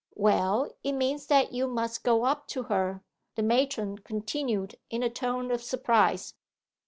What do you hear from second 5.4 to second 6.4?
of surprise.